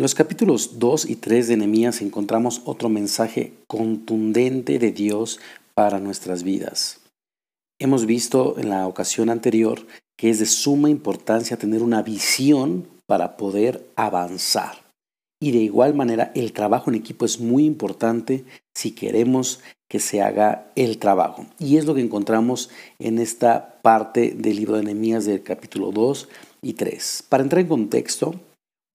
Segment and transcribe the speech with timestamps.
[0.00, 5.40] En los capítulos 2 y 3 de Nehemías encontramos otro mensaje contundente de Dios
[5.74, 7.00] para nuestras vidas.
[7.78, 9.86] Hemos visto en la ocasión anterior
[10.16, 14.78] que es de suma importancia tener una visión para poder avanzar.
[15.38, 20.22] Y de igual manera, el trabajo en equipo es muy importante si queremos que se
[20.22, 21.44] haga el trabajo.
[21.58, 26.26] Y es lo que encontramos en esta parte del libro de Nehemías del capítulo 2
[26.62, 27.24] y 3.
[27.28, 28.40] Para entrar en contexto,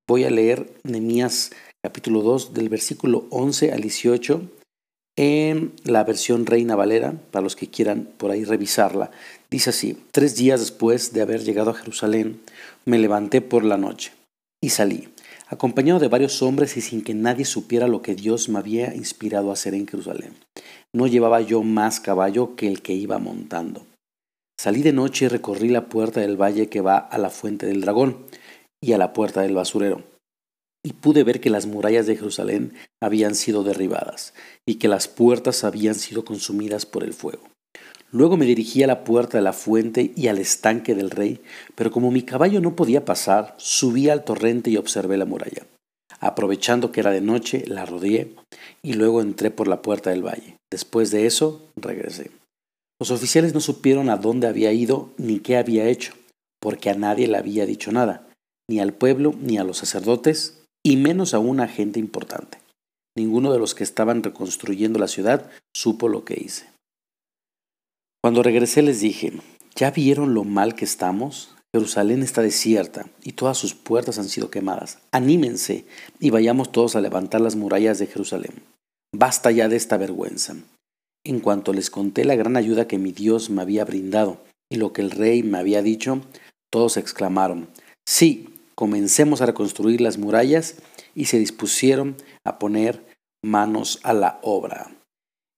[0.07, 1.51] voy a leer Nehemías
[1.83, 4.41] capítulo 2 del versículo 11 al 18
[5.17, 9.11] en la versión Reina Valera, para los que quieran por ahí revisarla.
[9.49, 12.41] Dice así, tres días después de haber llegado a Jerusalén,
[12.85, 14.11] me levanté por la noche
[14.61, 15.07] y salí,
[15.47, 19.49] acompañado de varios hombres y sin que nadie supiera lo que Dios me había inspirado
[19.49, 20.33] a hacer en Jerusalén.
[20.93, 23.85] No llevaba yo más caballo que el que iba montando.
[24.59, 27.81] Salí de noche y recorrí la puerta del valle que va a la fuente del
[27.81, 28.17] dragón
[28.81, 30.03] y a la puerta del basurero.
[30.83, 34.33] Y pude ver que las murallas de Jerusalén habían sido derribadas
[34.67, 37.43] y que las puertas habían sido consumidas por el fuego.
[38.11, 41.41] Luego me dirigí a la puerta de la fuente y al estanque del rey,
[41.75, 45.65] pero como mi caballo no podía pasar, subí al torrente y observé la muralla.
[46.19, 48.35] Aprovechando que era de noche, la rodeé
[48.81, 50.55] y luego entré por la puerta del valle.
[50.71, 52.31] Después de eso, regresé.
[52.99, 56.13] Los oficiales no supieron a dónde había ido ni qué había hecho,
[56.61, 58.24] porque a nadie le había dicho nada,
[58.69, 62.59] ni al pueblo, ni a los sacerdotes, y menos a una gente importante.
[63.17, 66.67] Ninguno de los que estaban reconstruyendo la ciudad supo lo que hice.
[68.21, 69.33] Cuando regresé les dije,
[69.75, 71.55] ¿ya vieron lo mal que estamos?
[71.73, 74.99] Jerusalén está desierta y todas sus puertas han sido quemadas.
[75.11, 75.85] Anímense
[76.19, 78.63] y vayamos todos a levantar las murallas de Jerusalén.
[79.13, 80.55] Basta ya de esta vergüenza.
[81.25, 84.37] En cuanto les conté la gran ayuda que mi Dios me había brindado
[84.71, 86.21] y lo que el rey me había dicho,
[86.71, 87.67] todos exclamaron,
[88.07, 90.75] sí, comencemos a reconstruir las murallas
[91.15, 93.03] y se dispusieron a poner
[93.43, 94.91] manos a la obra.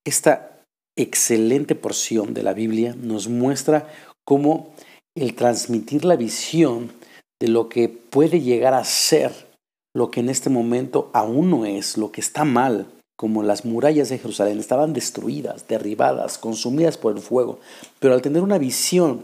[0.05, 0.61] Esta
[0.95, 3.91] excelente porción de la Biblia nos muestra
[4.25, 4.73] cómo
[5.15, 6.91] el transmitir la visión
[7.39, 9.47] de lo que puede llegar a ser
[9.95, 12.87] lo que en este momento aún no es, lo que está mal,
[13.17, 17.59] como las murallas de Jerusalén estaban destruidas, derribadas, consumidas por el fuego,
[17.99, 19.23] pero al tener una visión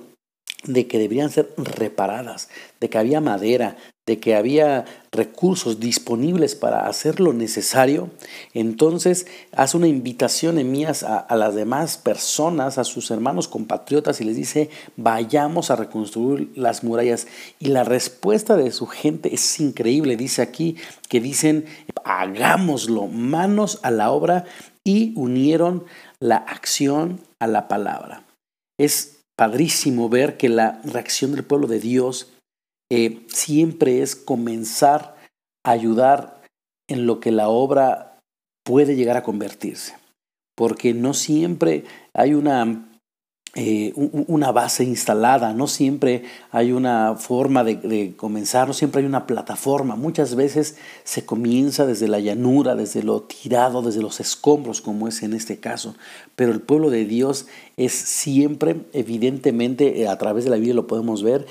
[0.64, 6.88] de que deberían ser reparadas, de que había madera, de que había recursos disponibles para
[6.88, 8.10] hacer lo necesario,
[8.54, 14.20] entonces hace una invitación en mías a, a, las demás personas, a sus hermanos compatriotas
[14.20, 17.28] y les dice, vayamos a reconstruir las murallas.
[17.60, 20.76] Y la respuesta de su gente es increíble, dice aquí
[21.08, 21.66] que dicen,
[22.04, 24.46] hagámoslo, manos a la obra
[24.84, 25.86] y unieron
[26.20, 28.26] la acción a la palabra.
[28.78, 32.33] Es padrísimo ver que la reacción del pueblo de Dios
[32.96, 35.16] eh, siempre es comenzar
[35.64, 36.42] a ayudar
[36.88, 38.20] en lo que la obra
[38.64, 39.96] puede llegar a convertirse,
[40.56, 42.94] porque no siempre hay una
[43.56, 49.28] eh, una base instalada, no siempre hay una forma de, comenzar, no siempre hay una
[49.28, 49.96] plataforma.
[49.96, 55.22] Muchas veces se comienza desde la llanura, desde lo tirado, desde los escombros, como es
[55.22, 55.96] en este caso.
[56.36, 57.46] Pero el pueblo de Dios
[57.78, 61.46] es siempre, evidentemente, eh, a través de la Biblia lo podemos ver,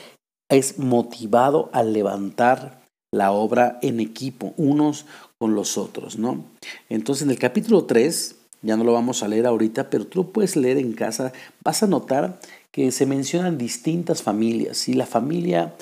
[0.55, 2.83] es motivado a levantar
[3.13, 5.07] la obra en equipo, unos
[5.39, 6.45] con los otros, ¿no?
[6.89, 10.33] Entonces, en el capítulo 3 ya no lo vamos a leer ahorita, pero tú lo
[10.33, 11.33] puedes leer en casa.
[11.65, 12.39] Vas a notar
[12.71, 14.89] que se mencionan distintas familias.
[14.89, 15.75] Y la familia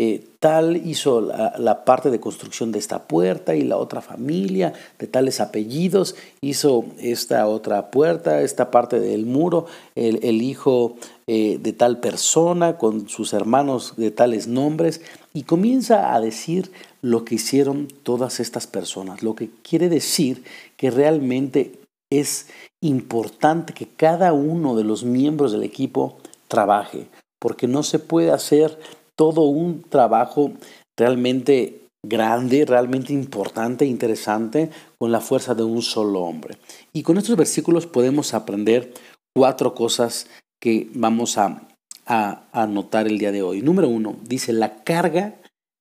[0.00, 5.08] eh, tal hizo la, parte de construcción de esta puerta y la otra familia de
[5.08, 9.66] tales apellidos hizo esta otra puerta, esta parte del muro,
[9.96, 15.00] el, hijo eh, de tal persona con sus hermanos de tales nombres
[15.34, 16.70] y comienza a decir
[17.02, 20.44] lo que hicieron todas estas personas, lo que quiere decir
[20.76, 21.72] que realmente
[22.10, 22.46] es
[22.80, 27.08] importante que cada uno de los miembros del equipo trabaje,
[27.40, 28.78] porque no se puede hacer
[29.18, 30.52] todo un trabajo
[30.96, 36.56] realmente grande, realmente importante, interesante, con la fuerza de un solo hombre.
[36.92, 38.94] Y con estos versículos podemos aprender
[39.36, 40.28] cuatro cosas
[40.62, 41.68] que vamos a,
[42.06, 43.60] a, notar el día de hoy.
[43.60, 45.34] Número uno, dice, la carga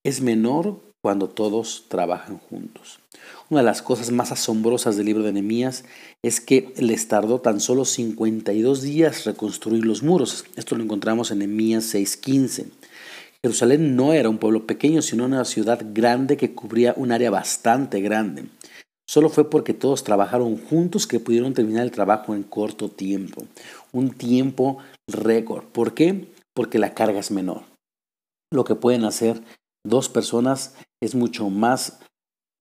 [0.04, 3.00] es menor cuando todos trabajan juntos.
[3.50, 5.86] Una de las cosas más asombrosas del libro de Nehemías
[6.24, 10.46] es que les tardó tan solo 52 días reconstruir los muros.
[10.56, 12.66] Esto lo encontramos en Nehemías 6:15.
[13.48, 18.02] Jerusalén no era un pueblo pequeño, sino una ciudad grande que cubría un área bastante
[18.02, 18.50] grande.
[19.10, 23.46] Solo fue porque todos trabajaron juntos que pudieron terminar el trabajo en corto tiempo.
[23.94, 25.64] Un tiempo récord.
[25.64, 26.28] ¿Por qué?
[26.54, 27.62] Porque la carga es menor.
[28.52, 29.42] Lo que pueden hacer
[29.86, 32.00] dos personas es mucho más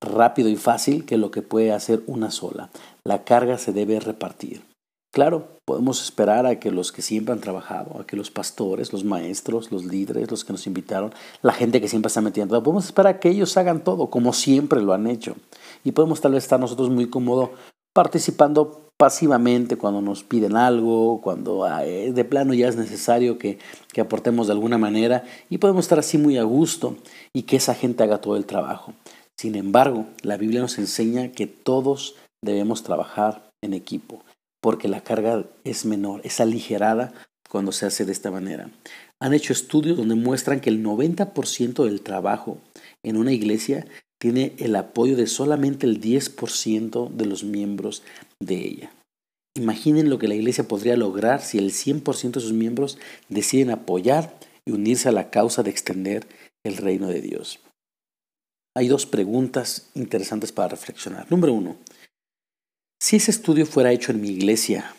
[0.00, 2.70] rápido y fácil que lo que puede hacer una sola.
[3.04, 4.62] La carga se debe repartir.
[5.16, 9.02] Claro, podemos esperar a que los que siempre han trabajado, a que los pastores, los
[9.02, 13.14] maestros, los líderes, los que nos invitaron, la gente que siempre está metiendo, podemos esperar
[13.14, 15.34] a que ellos hagan todo como siempre lo han hecho.
[15.84, 17.48] Y podemos tal vez estar nosotros muy cómodos
[17.94, 23.58] participando pasivamente cuando nos piden algo, cuando ah, eh, de plano ya es necesario que,
[23.94, 26.94] que aportemos de alguna manera y podemos estar así muy a gusto
[27.32, 28.92] y que esa gente haga todo el trabajo.
[29.38, 34.20] Sin embargo, la Biblia nos enseña que todos debemos trabajar en equipo
[34.60, 37.12] porque la carga es menor, es aligerada
[37.48, 38.70] cuando se hace de esta manera.
[39.20, 42.58] Han hecho estudios donde muestran que el 90% del trabajo
[43.02, 43.86] en una iglesia
[44.18, 48.02] tiene el apoyo de solamente el 10% de los miembros
[48.40, 48.92] de ella.
[49.56, 52.98] Imaginen lo que la iglesia podría lograr si el 100% de sus miembros
[53.28, 56.26] deciden apoyar y unirse a la causa de extender
[56.64, 57.60] el reino de Dios.
[58.74, 61.26] Hay dos preguntas interesantes para reflexionar.
[61.30, 61.76] Número uno,
[63.00, 64.94] si ese estudio fuera hecho en mi iglesia,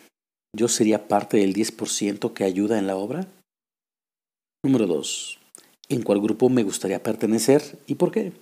[0.55, 3.27] ¿yo sería parte del 10% que ayuda en la obra?
[4.63, 5.39] Número 2.
[5.89, 8.33] ¿En cuál grupo me gustaría pertenecer y por qué?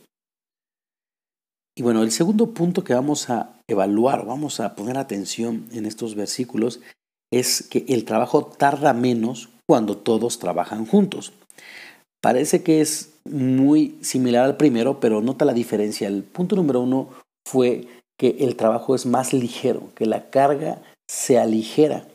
[1.77, 6.15] Y bueno, el segundo punto que vamos a evaluar, vamos a poner atención en estos
[6.15, 6.79] versículos,
[7.31, 11.33] es que el trabajo tarda menos cuando todos trabajan juntos.
[12.21, 16.07] Parece que es muy similar al primero, pero nota la diferencia.
[16.07, 17.09] El punto número uno
[17.45, 17.87] fue
[18.17, 22.07] que el trabajo es más ligero, que la carga se aligera.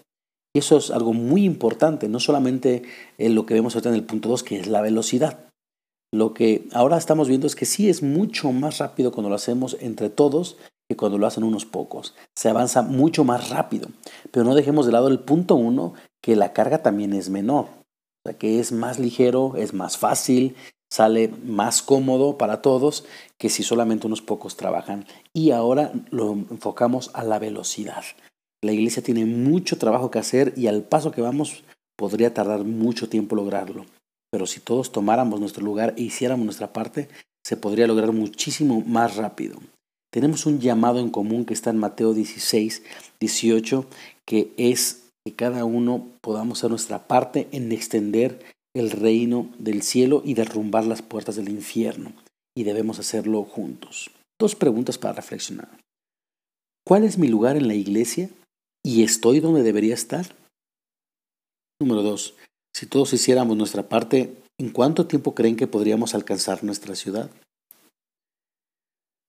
[0.55, 2.83] Y eso es algo muy importante, no solamente
[3.19, 5.51] en lo que vemos ahorita en el punto 2, que es la velocidad.
[6.13, 9.77] Lo que ahora estamos viendo es que sí es mucho más rápido cuando lo hacemos
[9.81, 10.57] entre todos
[10.89, 12.17] que cuando lo hacen unos pocos.
[12.35, 13.89] Se avanza mucho más rápido.
[14.33, 17.67] Pero no dejemos de lado el punto 1, que la carga también es menor.
[17.67, 20.57] O sea, que es más ligero, es más fácil,
[20.91, 23.05] sale más cómodo para todos
[23.39, 25.07] que si solamente unos pocos trabajan.
[25.33, 28.05] Y ahora lo enfocamos a la velocidad.
[28.63, 31.65] La iglesia tiene mucho trabajo que hacer y al paso que vamos
[31.97, 33.87] podría tardar mucho tiempo lograrlo.
[34.31, 37.09] Pero si todos tomáramos nuestro lugar e hiciéramos nuestra parte,
[37.45, 39.59] se podría lograr muchísimo más rápido.
[40.13, 42.83] Tenemos un llamado en común que está en Mateo 16,
[43.21, 43.87] 18,
[44.27, 48.41] que es que cada uno podamos hacer nuestra parte en extender
[48.75, 52.13] el reino del cielo y derrumbar las puertas del infierno.
[52.57, 54.11] Y debemos hacerlo juntos.
[54.39, 55.69] Dos preguntas para reflexionar.
[56.87, 58.31] ¿Cuál es mi lugar en la iglesia?
[58.83, 60.35] ¿Y estoy donde debería estar?
[61.81, 62.35] Número dos.
[62.75, 67.31] Si todos hiciéramos nuestra parte, ¿en cuánto tiempo creen que podríamos alcanzar nuestra ciudad?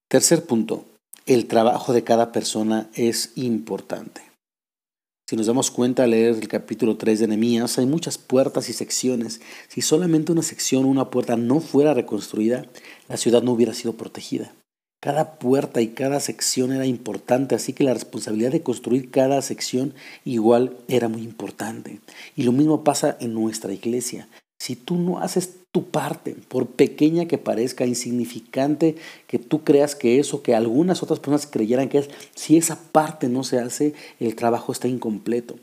[0.10, 0.86] Tercer punto.
[1.26, 4.31] El trabajo de cada persona es importante.
[5.32, 8.74] Si nos damos cuenta al leer el capítulo 3 de Nehemías, hay muchas puertas y
[8.74, 9.40] secciones.
[9.70, 12.66] Si solamente una sección o una puerta no fuera reconstruida,
[13.08, 14.54] la ciudad no hubiera sido protegida.
[15.00, 19.94] Cada puerta y cada sección era importante, así que la responsabilidad de construir cada sección
[20.26, 22.02] igual era muy importante.
[22.36, 24.28] Y lo mismo pasa en nuestra iglesia.
[24.72, 28.96] Si tú no haces tu parte, por pequeña que parezca, insignificante
[29.28, 32.80] que tú creas que es o que algunas otras personas creyeran que es, si esa
[32.94, 35.56] parte no se hace, el trabajo está incompleto.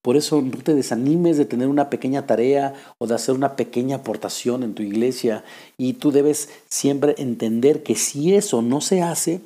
[0.00, 3.96] Por eso no te desanimes de tener una pequeña tarea o de hacer una pequeña
[3.96, 5.44] aportación en tu iglesia
[5.76, 9.42] y tú debes siempre entender que si eso no se hace,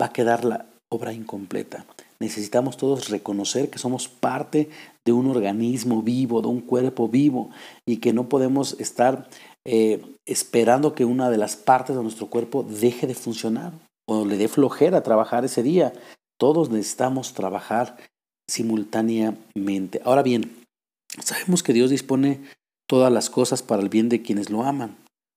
[0.00, 1.86] va a quedar la obra incompleta.
[2.20, 4.68] Necesitamos todos reconocer que somos parte
[5.04, 7.50] de un organismo vivo, de un cuerpo vivo,
[7.86, 9.28] y que no podemos estar
[9.64, 13.72] eh, esperando que una de las partes de nuestro cuerpo deje de funcionar
[14.08, 15.92] o le dé flojera trabajar ese día.
[16.38, 17.96] Todos necesitamos trabajar
[18.48, 20.00] simultáneamente.
[20.04, 20.64] Ahora bien,
[21.22, 22.40] sabemos que Dios dispone
[22.88, 24.96] todas las cosas para el bien de quienes lo aman,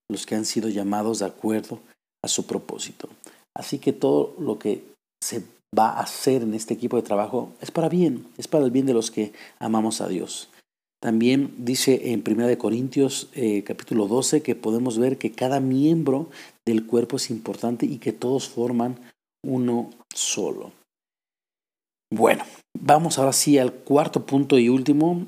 [0.09, 1.79] los que han sido llamados de acuerdo
[2.23, 3.09] a su propósito.
[3.55, 4.83] Así que todo lo que
[5.21, 5.43] se
[5.77, 8.85] va a hacer en este equipo de trabajo es para bien, es para el bien
[8.85, 10.49] de los que amamos a Dios.
[11.01, 16.29] También dice en 1 Corintios eh, capítulo 12 que podemos ver que cada miembro
[16.65, 18.99] del cuerpo es importante y que todos forman
[19.43, 20.71] uno solo.
[22.13, 22.43] Bueno,
[22.77, 25.25] vamos ahora sí al cuarto punto y último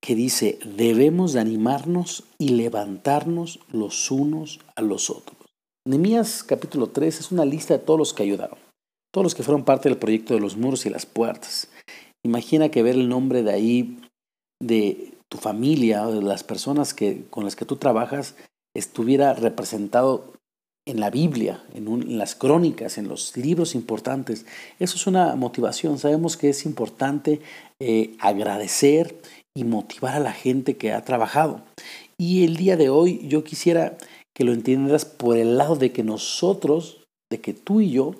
[0.00, 5.38] que dice, debemos de animarnos y levantarnos los unos a los otros.
[5.86, 8.65] Nehemías capítulo 3 es una lista de todos los que ayudaron
[9.12, 11.68] todos los que fueron parte del proyecto de los muros y las puertas.
[12.24, 13.98] Imagina que ver el nombre de ahí
[14.60, 18.34] de tu familia de las personas que, con las que tú trabajas
[18.74, 20.32] estuviera representado
[20.86, 24.46] en la Biblia, en, las crónicas, en los libros importantes.
[24.78, 25.98] Eso es una motivación.
[25.98, 27.40] Sabemos que es importante
[27.80, 29.20] eh, agradecer
[29.54, 31.62] y motivar a la gente que ha trabajado.
[32.18, 33.98] Y el día de hoy yo quisiera
[34.34, 38.14] que lo entiendas por el lado de que nosotros de que tú y yo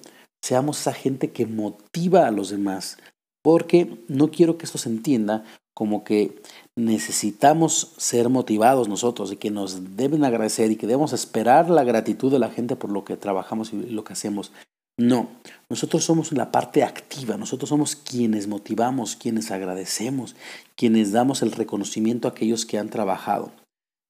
[0.46, 2.98] seamos esa gente que motiva a los demás,
[3.42, 6.40] porque no quiero que esto se entienda como que
[6.76, 12.30] necesitamos ser motivados nosotros y que nos deben agradecer y que debemos esperar la gratitud
[12.30, 14.52] de la gente por lo que trabajamos y lo que hacemos.
[14.96, 15.28] No,
[15.68, 20.36] nosotros somos la parte activa, nosotros somos quienes motivamos, quienes agradecemos,
[20.76, 23.50] quienes damos el reconocimiento a aquellos que han trabajado.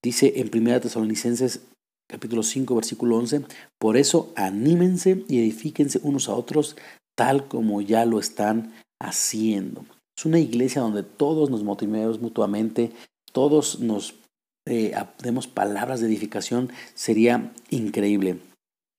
[0.05, 1.63] Dice en 1 Tesalonicenses
[2.09, 3.43] capítulo 5 versículo 11,
[3.79, 6.77] por eso anímense y edifíquense unos a otros
[7.17, 9.85] tal como ya lo están haciendo.
[10.17, 12.93] Es una iglesia donde todos nos motivemos mutuamente,
[13.33, 14.15] todos nos
[14.67, 18.39] eh, demos palabras de edificación, sería increíble.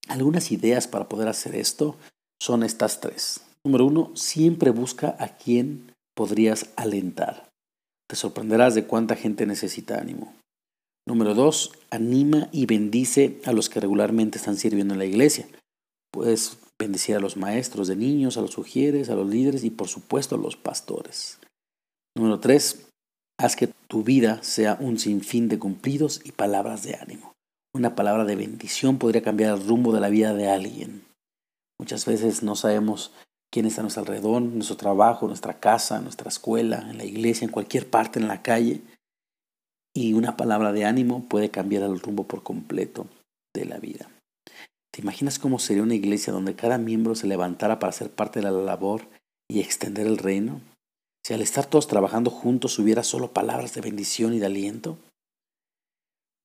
[0.07, 1.95] Algunas ideas para poder hacer esto
[2.39, 3.41] son estas tres.
[3.63, 7.49] Número uno, siempre busca a quien podrías alentar.
[8.07, 10.33] Te sorprenderás de cuánta gente necesita ánimo.
[11.07, 15.47] Número dos, anima y bendice a los que regularmente están sirviendo en la iglesia.
[16.11, 19.87] Puedes bendecir a los maestros de niños, a los sugieres, a los líderes y por
[19.87, 21.39] supuesto a los pastores.
[22.13, 22.89] Número tres,
[23.39, 27.31] haz que tu vida sea un sinfín de cumplidos y palabras de ánimo.
[27.73, 31.05] Una palabra de bendición podría cambiar el rumbo de la vida de alguien.
[31.79, 33.13] Muchas veces no sabemos
[33.49, 37.51] quién está a nuestro alrededor, nuestro trabajo, nuestra casa, nuestra escuela, en la iglesia, en
[37.51, 38.81] cualquier parte, en la calle
[39.97, 43.07] y una palabra de ánimo puede cambiar el rumbo por completo
[43.55, 44.11] de la vida.
[44.91, 48.43] ¿Te imaginas cómo sería una iglesia donde cada miembro se levantara para ser parte de
[48.43, 49.07] la labor
[49.49, 50.61] y extender el reino?
[51.25, 54.99] Si al estar todos trabajando juntos hubiera solo palabras de bendición y de aliento.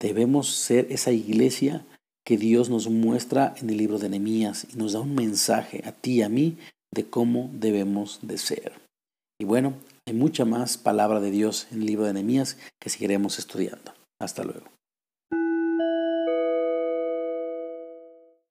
[0.01, 1.85] Debemos ser esa iglesia
[2.25, 5.93] que Dios nos muestra en el libro de Nehemías y nos da un mensaje a
[5.93, 6.57] ti y a mí
[6.91, 8.73] de cómo debemos de ser.
[9.39, 9.75] Y bueno,
[10.07, 13.93] hay mucha más palabra de Dios en el libro de Nehemías que seguiremos estudiando.
[14.19, 14.67] Hasta luego.